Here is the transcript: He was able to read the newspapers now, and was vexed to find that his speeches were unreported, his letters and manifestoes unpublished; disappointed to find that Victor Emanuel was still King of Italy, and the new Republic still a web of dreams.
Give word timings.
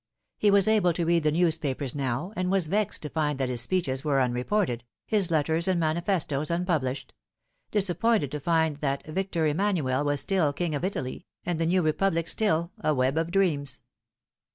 He 0.39 0.49
was 0.49 0.67
able 0.67 0.93
to 0.93 1.05
read 1.05 1.21
the 1.21 1.31
newspapers 1.31 1.93
now, 1.93 2.33
and 2.35 2.49
was 2.49 2.65
vexed 2.65 3.03
to 3.03 3.09
find 3.11 3.37
that 3.37 3.49
his 3.49 3.61
speeches 3.61 4.03
were 4.03 4.19
unreported, 4.19 4.83
his 5.05 5.29
letters 5.29 5.67
and 5.67 5.79
manifestoes 5.79 6.49
unpublished; 6.49 7.13
disappointed 7.69 8.31
to 8.31 8.39
find 8.39 8.77
that 8.77 9.05
Victor 9.05 9.45
Emanuel 9.45 10.03
was 10.03 10.19
still 10.19 10.53
King 10.53 10.73
of 10.73 10.83
Italy, 10.83 11.27
and 11.45 11.59
the 11.59 11.67
new 11.67 11.83
Republic 11.83 12.27
still 12.29 12.71
a 12.83 12.95
web 12.95 13.15
of 13.15 13.29
dreams. 13.29 13.81